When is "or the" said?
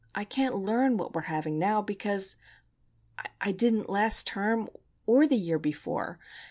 5.05-5.35